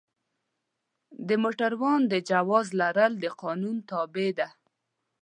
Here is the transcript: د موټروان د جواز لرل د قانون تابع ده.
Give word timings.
د 1.27 1.29
موټروان 1.43 2.01
د 2.11 2.13
جواز 2.29 2.67
لرل 2.81 3.11
د 3.23 3.25
قانون 3.41 3.77
تابع 3.89 4.29
ده. 4.39 4.47